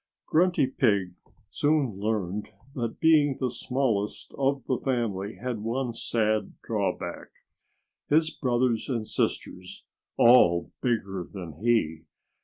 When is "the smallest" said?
3.39-4.33